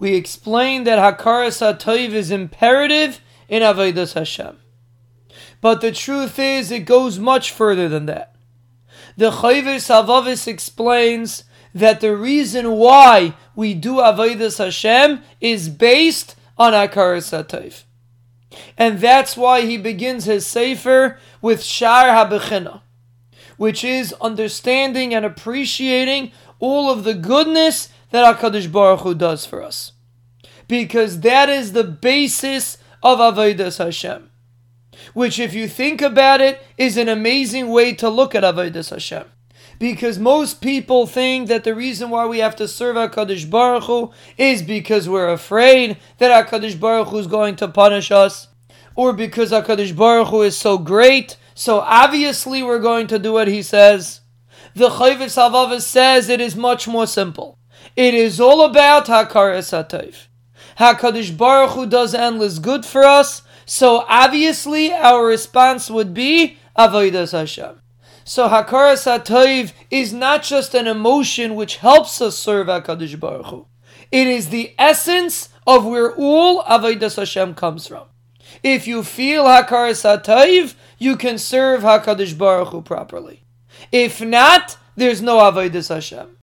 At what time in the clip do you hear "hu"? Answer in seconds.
29.00-29.14, 43.84-44.12, 47.08-47.18, 50.28-50.42, 61.72-61.86, 73.46-73.66, 82.68-82.82